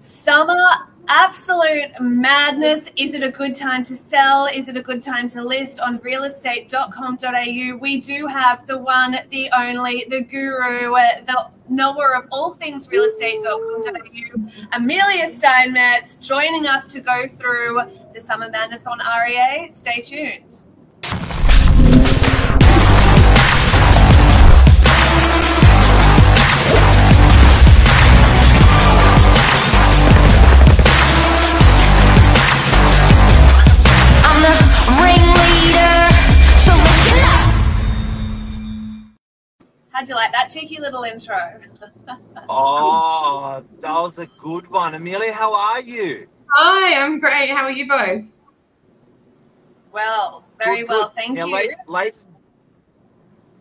[0.00, 0.66] Summer
[1.08, 2.88] absolute madness.
[2.96, 4.46] Is it a good time to sell?
[4.46, 7.76] Is it a good time to list on realestate.com.au?
[7.78, 10.92] We do have the one, the only, the guru,
[11.26, 17.80] the knower of all things realestate.com.au, Amelia Steinmetz, joining us to go through
[18.14, 19.70] the summer madness on REA.
[19.74, 20.64] Stay tuned.
[40.00, 41.36] How'd you like that cheeky little intro?
[42.48, 44.94] oh, that was a good one.
[44.94, 46.26] Amelia, how are you?
[46.54, 47.50] Hi, I'm great.
[47.50, 48.24] How are you both?
[49.92, 51.16] Well, very good, well, good.
[51.16, 51.74] thank now, you.
[51.86, 52.24] Ladies,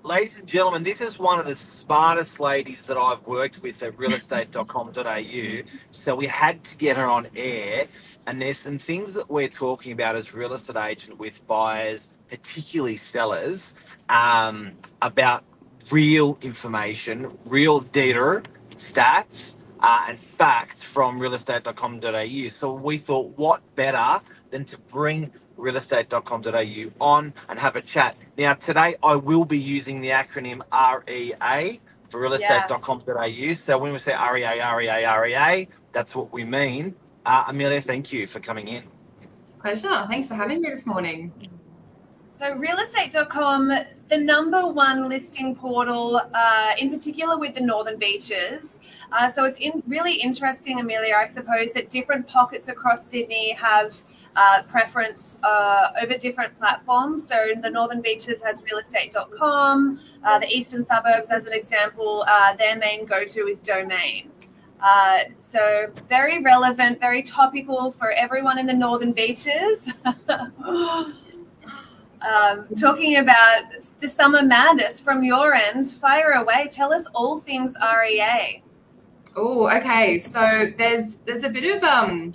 [0.04, 3.98] ladies and gentlemen, this is one of the smartest ladies that I've worked with at
[3.98, 5.70] realestate.com.au.
[5.92, 7.86] So we had to get her on air.
[8.28, 12.96] And there's some things that we're talking about as real estate agent with buyers, particularly
[12.96, 13.74] sellers,
[14.08, 15.44] um, about
[15.92, 22.48] real information, real data, stats, uh, and facts from realestate.com.au.
[22.50, 28.16] So we thought, what better than to bring realestate.com.au on and have a chat.
[28.38, 31.80] Now, today I will be using the acronym REA
[32.10, 33.26] for realestate.com.au.
[33.26, 33.62] Yes.
[33.62, 36.96] So when we say REA, REA, REA, that's what we mean.
[37.26, 38.84] Uh, Amelia, thank you for coming in.
[39.62, 40.06] Pleasure.
[40.10, 41.34] Thanks for having me this morning.
[42.40, 43.74] So, realestate.com,
[44.08, 48.80] the number one listing portal, uh, in particular with the Northern Beaches.
[49.12, 53.94] Uh, so, it's in, really interesting, Amelia, I suppose, that different pockets across Sydney have
[54.38, 57.28] uh, preference uh, over different platforms.
[57.28, 62.78] So, the Northern Beaches has realestate.com, uh, the Eastern Suburbs, as an example, uh, their
[62.78, 64.32] main go to is Domain.
[64.82, 69.90] Uh, so very relevant, very topical for everyone in the northern beaches.
[72.22, 73.64] um, talking about
[74.00, 75.88] the summer madness from your end.
[75.92, 76.70] Fire away.
[76.72, 78.64] Tell us all things REA.
[79.36, 80.20] Oh, okay.
[80.20, 82.32] So there's there's a bit of um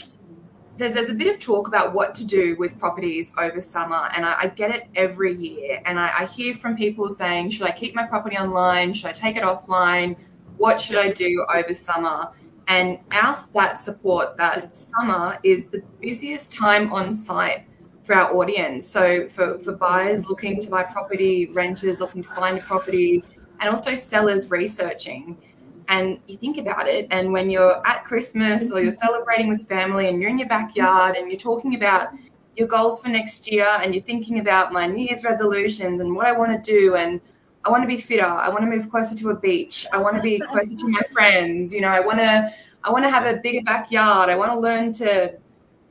[0.77, 4.25] there's, there's a bit of talk about what to do with properties over summer, and
[4.25, 5.81] I, I get it every year.
[5.87, 8.93] And I, I hear from people saying, should I keep my property online?
[8.93, 10.17] Should I take it offline?
[10.56, 12.31] What should I do over summer?
[12.67, 17.67] And our stats support that summer is the busiest time on site
[18.04, 18.87] for our audience.
[18.87, 23.25] So for, for buyers looking to buy property, renters looking to find a property,
[23.60, 25.38] and also sellers researching.
[25.88, 30.09] And you think about it, and when you're at Christmas or you're celebrating with family
[30.09, 32.09] and you're in your backyard and you're talking about
[32.56, 36.26] your goals for next year and you're thinking about my New Year's resolutions and what
[36.26, 37.20] I want to do and
[37.64, 40.16] I want to be fitter, I want to move closer to a beach, I want
[40.16, 43.26] to be closer to my friends, you know, I want to I want to have
[43.26, 45.34] a bigger backyard, I want to learn to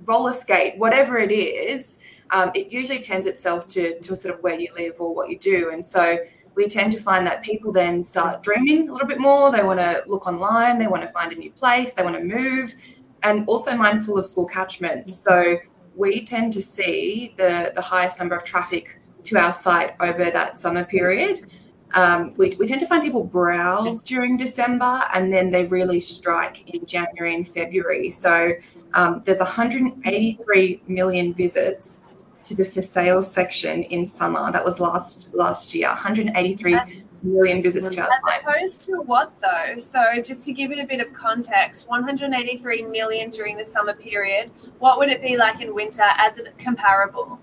[0.05, 1.99] roller skate, whatever it is
[2.33, 5.37] um, it usually tends itself to, to sort of where you live or what you
[5.37, 5.69] do.
[5.71, 6.17] And so
[6.55, 9.51] we tend to find that people then start dreaming a little bit more.
[9.51, 12.23] They want to look online, they want to find a new place, they want to
[12.23, 12.73] move,
[13.21, 15.15] and also mindful of school catchments.
[15.15, 15.57] So
[15.95, 20.59] we tend to see the, the highest number of traffic to our site over that
[20.59, 21.45] summer period.
[21.93, 26.67] Um, we, we tend to find people browse during December and then they really strike
[26.73, 28.09] in January and February.
[28.09, 28.53] So
[28.95, 31.99] um, there's 183 million visits
[32.45, 34.51] to the for sale section in summer.
[34.51, 35.87] That was last last year.
[35.87, 38.41] 183 million visits to our site.
[38.41, 39.79] As opposed to what though?
[39.79, 44.51] So just to give it a bit of context, 183 million during the summer period.
[44.79, 47.39] What would it be like in winter as a comparable?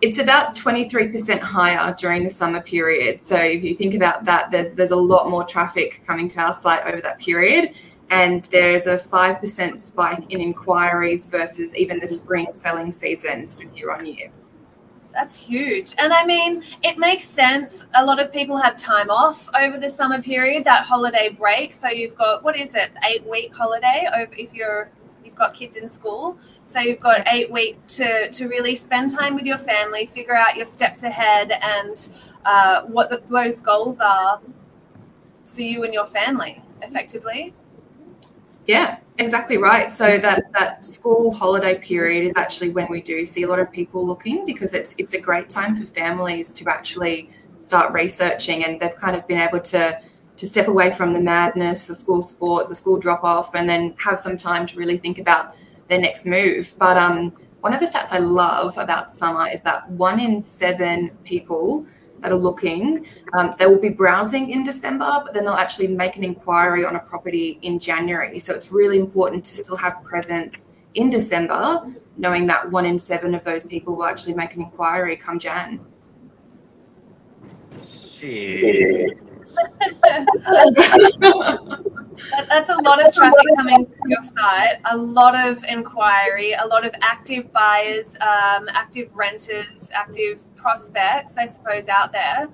[0.00, 3.20] It's about 23% higher during the summer period.
[3.20, 6.54] So if you think about that, there's there's a lot more traffic coming to our
[6.54, 7.74] site over that period
[8.10, 14.06] and there's a 5% spike in inquiries versus even the spring selling seasons year on
[14.06, 14.30] year.
[15.12, 15.94] That's huge.
[15.98, 17.86] And I mean, it makes sense.
[17.94, 21.74] A lot of people have time off over the summer period, that holiday break.
[21.74, 24.90] So you've got what is it, eight week holiday over if you're
[25.24, 26.38] you've got kids in school.
[26.66, 30.56] So you've got eight weeks to to really spend time with your family, figure out
[30.56, 32.10] your steps ahead and
[32.44, 34.40] uh, what the, those goals are
[35.44, 37.54] for you and your family effectively.
[38.68, 39.90] Yeah, exactly right.
[39.90, 43.72] So that that school holiday period is actually when we do see a lot of
[43.72, 47.30] people looking because it's it's a great time for families to actually
[47.60, 49.98] start researching and they've kind of been able to
[50.36, 53.94] to step away from the madness, the school sport, the school drop off, and then
[53.98, 55.56] have some time to really think about
[55.88, 56.74] their next move.
[56.78, 57.32] But um,
[57.62, 61.86] one of the stats I love about summer is that one in seven people
[62.20, 66.16] that are looking, um, they will be browsing in December, but then they'll actually make
[66.16, 68.38] an inquiry on a property in January.
[68.38, 71.86] So it's really important to still have presence in December,
[72.16, 75.80] knowing that one in seven of those people will actually make an inquiry come Jan.
[77.84, 79.18] Shit.
[82.48, 86.84] That's a lot of traffic coming to your site, a lot of inquiry, a lot
[86.84, 92.48] of active buyers, um, active renters, active prospects, I suppose, out there.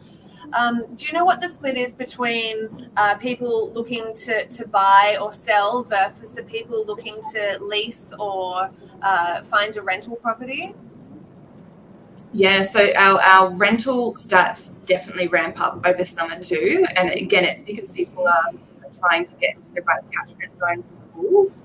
[0.53, 5.17] Um, do you know what the split is between uh, people looking to, to buy
[5.21, 8.71] or sell versus the people looking to lease or
[9.03, 10.75] uh, find a rental property?
[12.33, 16.85] Yeah, so our, our rental stats definitely ramp up over summer too.
[16.97, 18.51] And again, it's because people are
[19.05, 21.61] trying to get into the right catchment zone for schools.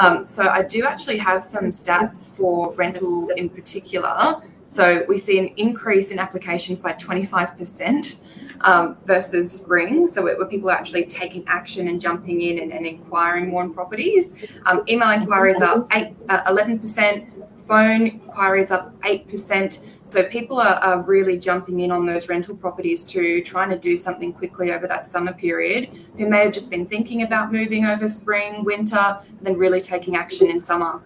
[0.00, 4.42] Um, so I do actually have some stats for rental in particular.
[4.66, 8.16] So we see an increase in applications by 25%
[8.62, 10.08] um, versus spring.
[10.08, 13.72] So where people are actually taking action and jumping in and, and inquiring more on
[13.72, 14.34] properties.
[14.66, 17.33] Um, email inquiries are eight, uh, 11%,
[17.66, 19.78] phone inquiries up 8%.
[20.04, 23.96] So people are, are, really jumping in on those rental properties too, trying to do
[23.96, 28.08] something quickly over that summer period, who may have just been thinking about moving over
[28.08, 31.00] spring, winter, and then really taking action in summer.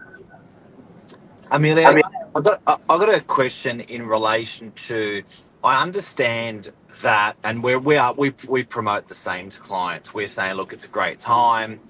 [1.50, 5.22] Amelia, I mean, I've got, I've got a question in relation to,
[5.64, 6.72] I understand
[7.02, 10.12] that, and we're, we are, we, we promote the same to clients.
[10.12, 11.80] We're saying, look, it's a great time.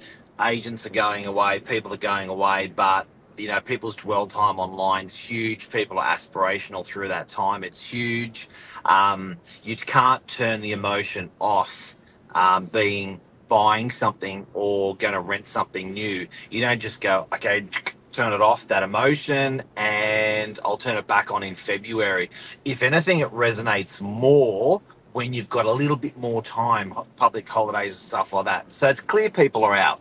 [0.40, 3.06] Agents are going away, people are going away, but
[3.38, 5.70] you know, people's dwell time online is huge.
[5.70, 7.64] People are aspirational through that time.
[7.64, 8.48] It's huge.
[8.84, 11.96] Um, you can't turn the emotion off
[12.34, 16.26] um, being buying something or going to rent something new.
[16.50, 17.66] You don't just go, okay,
[18.12, 22.30] turn it off, that emotion, and I'll turn it back on in February.
[22.64, 24.82] If anything, it resonates more
[25.12, 28.72] when you've got a little bit more time, public holidays and stuff like that.
[28.72, 30.00] So it's clear people are out.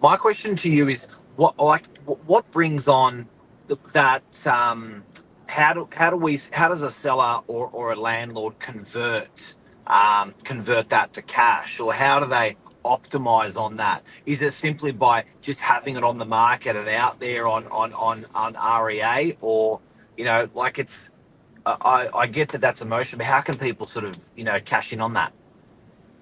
[0.00, 1.08] My question to you is
[1.38, 1.86] what like
[2.26, 3.28] what brings on
[3.94, 5.04] that um,
[5.48, 9.56] how do how do we how does a seller or, or a landlord convert
[9.88, 11.80] um, convert that to cash?
[11.80, 12.56] Or how do they
[12.86, 14.04] optimize on that?
[14.26, 17.94] Is it simply by just having it on the market and out there on on
[17.94, 19.80] on, on rea or
[20.18, 21.10] you know like it's
[21.66, 24.92] I, I get that that's emotion but how can people sort of you know cash
[24.92, 25.32] in on that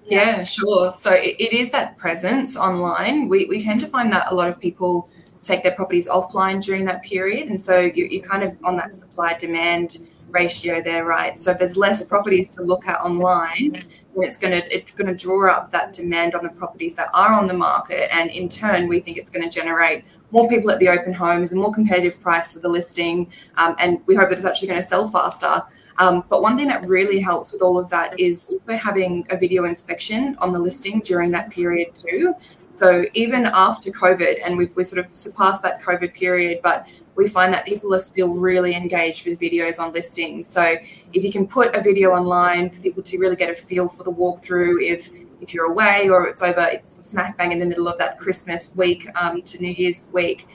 [0.07, 0.91] yeah, sure.
[0.91, 3.27] So it, it is that presence online.
[3.27, 5.09] We, we tend to find that a lot of people
[5.43, 7.49] take their properties offline during that period.
[7.49, 9.99] And so you, you're kind of on that supply demand
[10.29, 11.37] ratio there, right?
[11.37, 13.85] So if there's less properties to look at online, then
[14.17, 17.47] it's going to it's to draw up that demand on the properties that are on
[17.47, 20.89] the market, and in turn, we think it's going to generate more people at the
[20.89, 24.45] open homes, a more competitive price for the listing, um, and we hope that it's
[24.45, 25.63] actually going to sell faster.
[25.99, 29.37] Um, but one thing that really helps with all of that is also having a
[29.37, 32.35] video inspection on the listing during that period too.
[32.69, 36.85] So even after COVID, and we've we sort of surpassed that COVID period, but
[37.15, 40.47] we find that people are still really engaged with videos on listings.
[40.47, 40.77] So
[41.13, 44.03] if you can put a video online for people to really get a feel for
[44.03, 45.09] the walkthrough, if
[45.41, 48.75] if you're away or it's over, it's smack bang in the middle of that Christmas
[48.75, 50.47] week um, to New Year's week.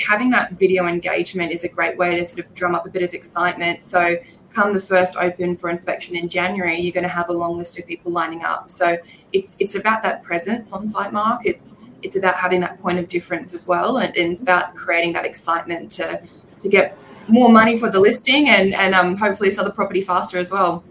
[0.00, 3.02] Having that video engagement is a great way to sort of drum up a bit
[3.02, 3.82] of excitement.
[3.82, 4.16] So
[4.52, 7.78] come the first open for inspection in January, you're going to have a long list
[7.78, 8.70] of people lining up.
[8.70, 8.98] So
[9.32, 11.42] it's it's about that presence on site, Mark.
[11.44, 15.12] It's it's about having that point of difference as well, and, and it's about creating
[15.14, 16.22] that excitement to
[16.60, 20.38] to get more money for the listing and and um, hopefully sell the property faster
[20.38, 20.84] as well.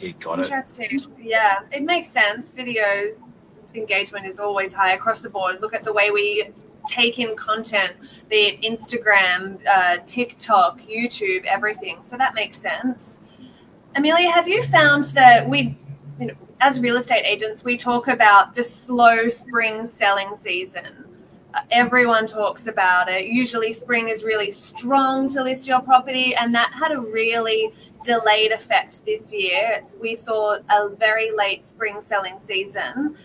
[0.00, 0.42] You got it.
[0.44, 1.00] Interesting.
[1.20, 2.52] Yeah, it makes sense.
[2.52, 3.14] Video
[3.74, 5.60] engagement is always high across the board.
[5.60, 6.50] Look at the way we
[6.86, 7.94] take in content,
[8.28, 11.98] be it Instagram, uh, TikTok, YouTube, everything.
[12.02, 13.20] So that makes sense.
[13.96, 15.78] Amelia, have you found that we,
[16.18, 21.04] you know, as real estate agents, we talk about the slow spring selling season?
[21.54, 23.26] Uh, everyone talks about it.
[23.26, 27.72] Usually, spring is really strong to list your property, and that had a really
[28.04, 29.80] delayed effect this year.
[30.00, 33.16] We saw a very late spring selling season.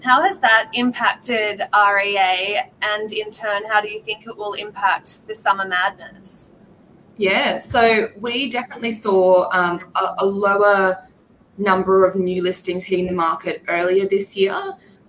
[0.00, 5.26] How has that impacted REA, and in turn, how do you think it will impact
[5.26, 6.50] the summer madness?
[7.16, 10.96] Yeah, so we definitely saw um, a, a, lower
[11.58, 14.54] number of new listings hitting the market earlier this year.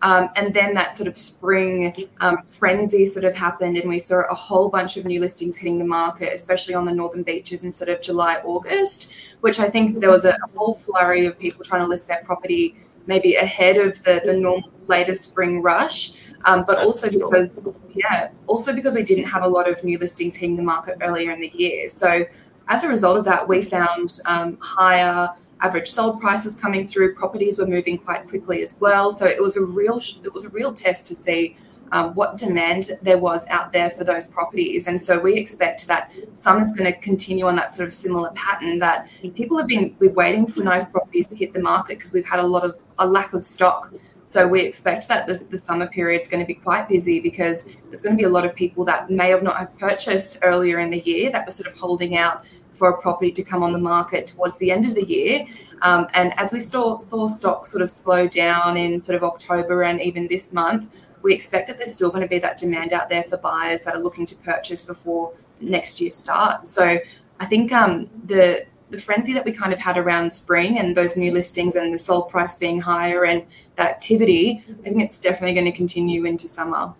[0.01, 4.21] Um, and then that sort of spring um, frenzy sort of happened, and we saw
[4.31, 7.71] a whole bunch of new listings hitting the market, especially on the northern beaches in
[7.71, 9.11] sort of July, August,
[9.41, 12.23] which I think there was a, a whole flurry of people trying to list their
[12.23, 12.75] property
[13.08, 16.13] maybe ahead of the, the normal later spring rush.
[16.46, 17.62] Um, but That's also because,
[17.94, 21.32] yeah, also because we didn't have a lot of new listings hitting the market earlier
[21.32, 21.89] in the year.
[21.89, 22.25] So
[22.70, 25.29] as a result of that, we found um, higher
[25.62, 27.15] average sold prices coming through.
[27.15, 29.12] Properties were moving quite quickly as well.
[29.12, 31.58] So it was a real it was a real test to see
[31.91, 34.88] um, what demand there was out there for those properties.
[34.88, 38.79] And so we expect that summer's going to continue on that sort of similar pattern
[38.79, 42.27] that people have been we're waiting for nice properties to hit the market because we've
[42.27, 43.93] had a lot of a lack of stock.
[44.24, 47.65] So we expect that the, the summer period is going to be quite busy because
[47.89, 50.79] there's going to be a lot of people that may have not have purchased earlier
[50.79, 52.46] in the year that were sort of holding out
[52.79, 55.46] for a property to come on the market towards the end of the year.
[55.81, 59.84] Um, and as we saw, saw stock sort of slow down in sort of October
[59.84, 60.89] and even this month,
[61.21, 63.95] we expect that there's still going to be that demand out there for buyers that
[63.95, 66.71] are looking to purchase before next year starts.
[66.73, 66.99] So
[67.39, 71.15] I think um, the the frenzy that we kind of had around spring and those
[71.15, 73.45] new listings and the sold price being higher and
[73.75, 76.93] that activity, I think it's definitely going to continue into summer.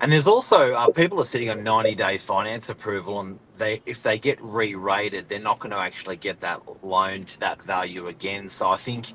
[0.00, 4.02] And there's also uh, people are sitting on 90 day finance approval, and they if
[4.02, 8.48] they get re-rated, they're not going to actually get that loan to that value again.
[8.48, 9.12] So I think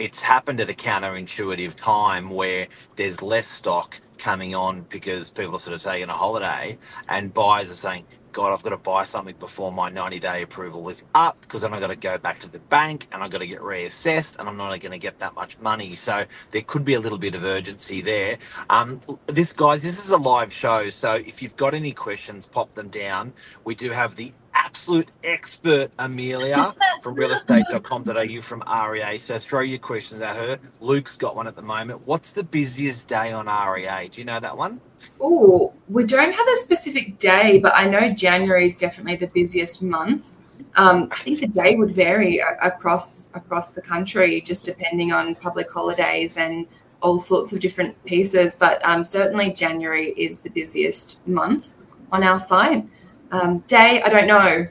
[0.00, 5.60] it's happened at a counterintuitive time where there's less stock coming on because people are
[5.60, 6.78] sort of taking a holiday
[7.08, 10.88] and buyers are saying, God, I've got to buy something before my 90 day approval
[10.90, 13.38] is up because then I've got to go back to the bank and I've got
[13.40, 15.96] to get reassessed and I'm not going to get that much money.
[15.96, 18.38] So there could be a little bit of urgency there.
[18.70, 20.90] Um, this, guys, this is a live show.
[20.90, 23.34] So if you've got any questions, pop them down.
[23.64, 24.32] We do have the
[24.64, 29.18] absolute expert Amelia from realestate.com.au from REA.
[29.18, 30.58] So throw your questions at her.
[30.80, 32.06] Luke's got one at the moment.
[32.06, 34.08] What's the busiest day on REA?
[34.08, 34.80] Do you know that one?
[35.20, 39.82] Oh, we don't have a specific day, but I know January is definitely the busiest
[39.82, 40.36] month.
[40.76, 45.70] Um, I think the day would vary across across the country, just depending on public
[45.70, 46.66] holidays and
[47.02, 48.54] all sorts of different pieces.
[48.54, 51.74] But um, certainly January is the busiest month
[52.12, 52.86] on our site.
[53.30, 54.66] Um, day, I don't know.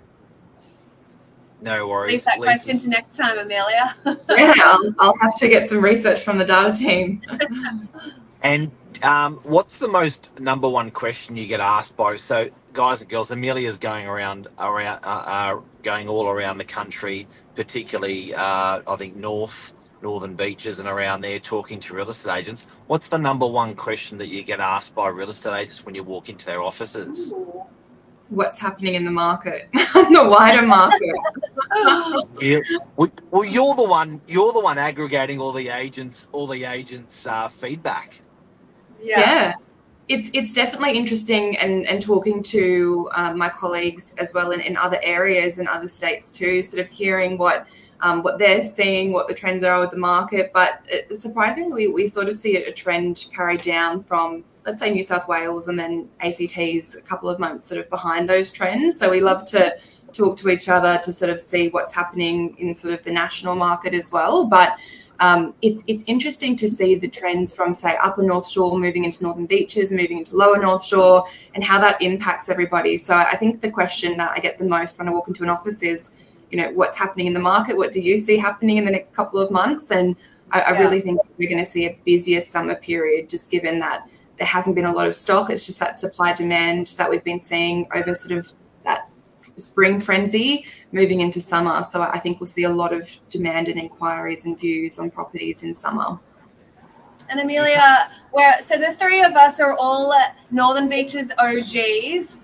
[1.62, 2.14] No worries.
[2.14, 3.96] Leave that question to next time, Amelia.
[4.06, 7.22] yeah, I'll, I'll, have to get some research from the data team.
[8.44, 8.72] and
[9.04, 12.16] um, what's the most number one question you get asked by?
[12.16, 17.28] So, guys and girls, Amelia's going around, around, uh, uh, going all around the country,
[17.56, 22.68] particularly, uh, I think, north, northern beaches and around there, talking to real estate agents.
[22.88, 26.04] What's the number one question that you get asked by real estate agents when you
[26.04, 27.34] walk into their offices?
[27.34, 27.66] Ooh
[28.30, 31.16] what's happening in the market, the wider market.
[32.40, 32.60] yeah.
[32.96, 34.22] Well, you're the one.
[34.28, 38.22] You're the one aggregating all the agents, all the agents' uh, feedback.
[39.02, 39.20] Yeah.
[39.20, 39.54] yeah.
[40.08, 44.76] It's, it's definitely interesting and, and talking to um, my colleagues as well in, in
[44.76, 47.68] other areas and other states too, sort of hearing what
[48.02, 50.52] um, what they're seeing, what the trends are with the market.
[50.54, 55.04] But it, surprisingly, we sort of see a trend carry down from let's say New
[55.04, 59.00] South Wales and then ACT's a couple of months sort of behind those trends.
[59.00, 59.76] So we love to
[60.14, 63.56] talk to each other to sort of see what's happening in sort of the national
[63.56, 64.46] market as well.
[64.46, 64.78] But
[65.20, 69.24] um, it's it's interesting to see the trends from say upper North Shore moving into
[69.24, 72.96] northern beaches, moving into lower North Shore, and how that impacts everybody.
[72.96, 75.50] So I think the question that I get the most when I walk into an
[75.50, 76.12] office is,
[76.52, 77.76] you know, what's happening in the market?
[77.76, 79.90] What do you see happening in the next couple of months?
[79.90, 80.16] And
[80.52, 84.08] I, I really think we're going to see a busier summer period, just given that
[84.40, 85.50] there hasn't been a lot of stock.
[85.50, 88.52] It's just that supply demand that we've been seeing over sort of
[88.86, 89.10] that
[89.58, 91.86] spring frenzy moving into summer.
[91.92, 95.64] So I think we'll see a lot of demand and inquiries and views on properties
[95.64, 96.18] in summer.
[97.30, 100.16] And Amelia, where so the three of us are all
[100.50, 102.38] Northern Beaches OGs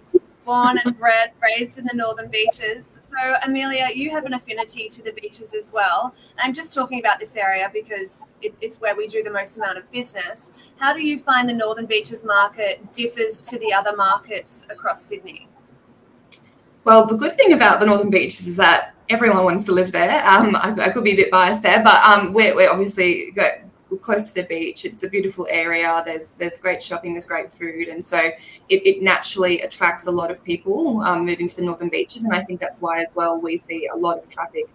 [0.45, 2.99] born and bred, raised in the northern beaches.
[3.01, 6.13] So, Amelia, you have an affinity to the beaches as well.
[6.37, 9.77] I'm just talking about this area because it's, it's where we do the most amount
[9.77, 10.51] of business.
[10.77, 15.47] How do you find the northern beaches market differs to the other markets across Sydney?
[16.83, 20.25] Well, the good thing about the northern beaches is that everyone wants to live there.
[20.27, 23.53] Um, I, I, could be a bit biased there, but um, we're, we're obviously got
[24.01, 24.85] close to the beach.
[24.85, 26.01] It's a beautiful area.
[26.05, 27.13] There's there's great shopping.
[27.13, 28.33] There's great food, and so it,
[28.69, 32.23] it naturally attracts a lot of people um, moving to the northern beaches.
[32.23, 34.67] And I think that's why as well we see a lot of traffic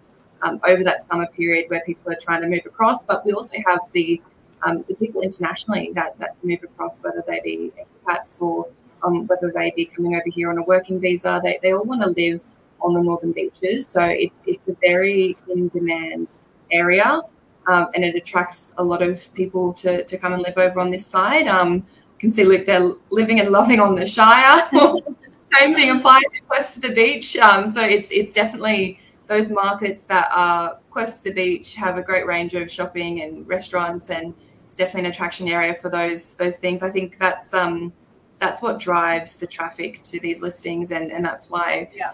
[0.42, 3.04] um, over that summer period where people are trying to move across.
[3.04, 4.20] But we also have the
[4.62, 8.68] um, the people internationally that that move across, whether they be expats or
[9.02, 11.40] um, whether they be coming over here on a working visa.
[11.42, 12.44] They they all want to live
[12.80, 13.86] on the northern beaches.
[13.86, 16.28] So it's it's a very in demand
[16.70, 17.22] area
[17.70, 20.90] um, and it attracts a lot of people to, to come and live over on
[20.90, 21.46] this side.
[21.46, 24.68] Um, you can see Luke they're living and loving on the Shire.
[25.58, 27.36] Same thing applies to close to the beach.
[27.36, 28.98] Um, so it's it's definitely
[29.28, 33.46] those markets that are close to the beach have a great range of shopping and
[33.46, 34.34] restaurants, and
[34.64, 36.82] it's definitely an attraction area for those those things.
[36.82, 37.92] I think that's um,
[38.40, 42.12] that's what drives the traffic to these listings, and and that's why yeah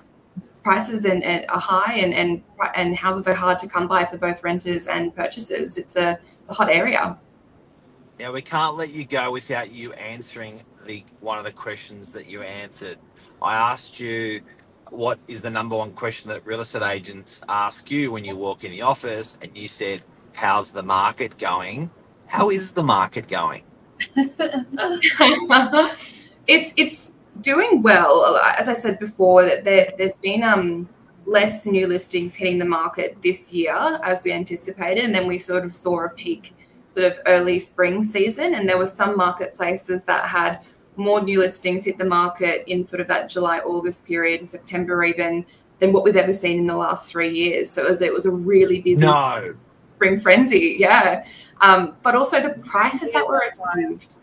[0.66, 2.42] prices and, and are high and, and
[2.74, 5.78] and houses are hard to come by for both renters and purchasers.
[5.78, 6.18] It's a,
[6.48, 7.16] a hot area.
[8.18, 12.26] Now we can't let you go without you answering the one of the questions that
[12.26, 12.98] you answered.
[13.40, 14.42] I asked you
[14.90, 18.64] what is the number one question that real estate agents ask you when you walk
[18.64, 21.90] in the office, and you said, "How's the market going?"
[22.26, 23.62] How is the market going?
[26.48, 28.36] it's it's doing well.
[28.36, 30.88] As I said before, that there, there's been um
[31.24, 33.74] less new listings hitting the market this year
[34.04, 36.54] as we anticipated, and then we sort of saw a peak
[36.88, 40.60] sort of early spring season, and there were some marketplaces that had
[40.96, 45.04] more new listings hit the market in sort of that July August period, in September
[45.04, 45.44] even
[45.78, 47.70] than what we've ever seen in the last three years.
[47.70, 49.54] So it was, it was a really busy no.
[49.96, 51.26] spring frenzy, yeah.
[51.60, 54.14] Um, but also the prices that were achieved.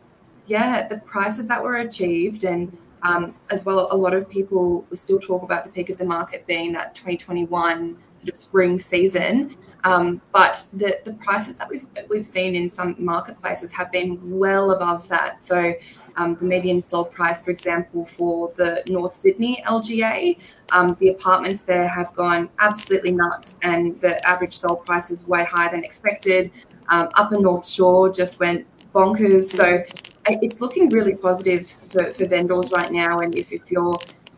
[0.47, 5.19] Yeah, the prices that were achieved, and um, as well, a lot of people still
[5.19, 9.57] talk about the peak of the market being that 2021 sort of spring season.
[9.83, 14.71] Um, but the, the prices that we've, we've seen in some marketplaces have been well
[14.71, 15.43] above that.
[15.43, 15.73] So
[16.15, 20.39] um, the median sold price, for example, for the North Sydney LGA,
[20.71, 25.43] um, the apartments there have gone absolutely nuts, and the average sold price is way
[25.43, 26.51] higher than expected.
[26.87, 29.45] Um, Upper North Shore just went bonkers.
[29.45, 29.83] So
[30.25, 33.19] it's looking really positive for, for vendors right now.
[33.19, 33.97] And if, if you're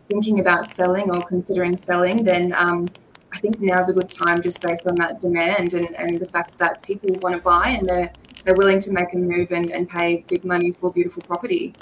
[0.10, 2.88] thinking about selling or considering selling, then um,
[3.34, 6.58] I think now's a good time just based on that demand and, and the fact
[6.58, 8.12] that people want to buy and they're,
[8.44, 11.74] they're willing to make a move and, and pay big money for beautiful property.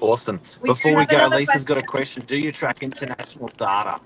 [0.00, 0.40] Awesome.
[0.62, 1.64] We Before we go, Lisa's question.
[1.64, 2.24] got a question.
[2.24, 4.00] Do you track international data?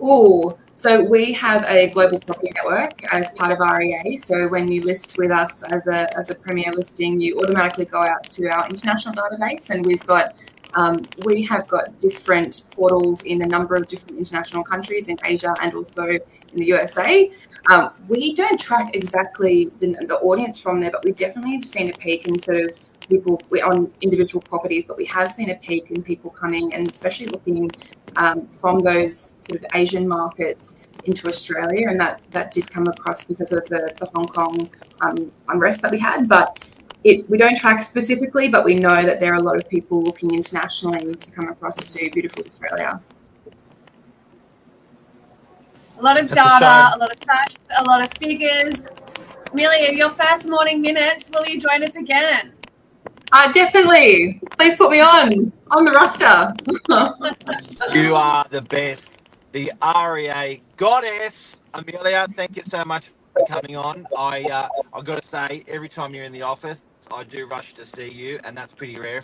[0.00, 4.18] Oh, so we have a global property network as part of REA.
[4.18, 8.02] So when you list with us as a, as a premier listing, you automatically go
[8.02, 10.36] out to our international database, and we've got
[10.74, 15.54] um, we have got different portals in a number of different international countries in Asia
[15.62, 16.20] and also in
[16.54, 17.32] the USA.
[17.70, 21.88] Um, we don't track exactly the, the, audience from there, but we definitely have seen
[21.88, 22.70] a peak in sort of
[23.08, 27.28] people on individual properties, but we have seen a peak in people coming and especially
[27.28, 27.70] looking
[28.16, 33.24] um, from those sort of Asian markets into Australia, and that that did come across
[33.24, 36.28] because of the, the Hong Kong um, unrest that we had.
[36.28, 36.58] But
[37.04, 40.02] it, we don't track specifically, but we know that there are a lot of people
[40.02, 43.00] looking internationally to come across to beautiful Australia.
[45.98, 48.82] A lot of data, a lot of facts, a lot of figures.
[49.52, 52.52] Amelia, your first morning minutes, will you join us again?
[53.32, 54.40] Uh, definitely.
[54.58, 56.54] Please put me on on the roster.
[57.98, 59.18] you are the best.
[59.52, 62.26] The REA goddess, Amelia.
[62.34, 64.06] Thank you so much for coming on.
[64.16, 67.74] I uh, I got to say, every time you're in the office, I do rush
[67.74, 69.22] to see you, and that's pretty rare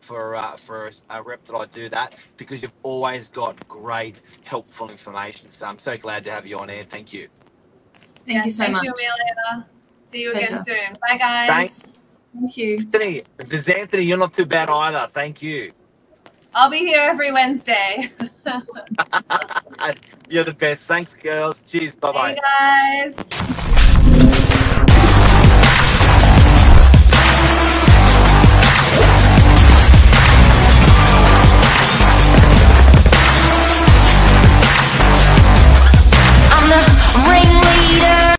[0.00, 4.90] for uh, for a rep that I do that because you've always got great, helpful
[4.90, 5.50] information.
[5.50, 6.84] So I'm so glad to have you on air.
[6.84, 7.28] Thank you.
[8.26, 8.84] Thank yes, you so thank much.
[8.84, 9.66] you, Amelia.
[10.06, 10.46] See you Pleasure.
[10.46, 10.96] again soon.
[11.00, 11.48] Bye, guys.
[11.48, 11.97] Thanks.
[12.34, 12.78] Thank you.
[12.78, 15.08] Anthony, Miss Anthony, you're not too bad either.
[15.12, 15.72] Thank you.
[16.54, 18.12] I'll be here every Wednesday.
[20.28, 20.82] you're the best.
[20.88, 21.62] Thanks, girls.
[21.66, 21.96] Cheers.
[21.96, 22.36] Bye hey, bye.
[22.36, 23.14] guys.
[36.40, 37.47] I'm the ring.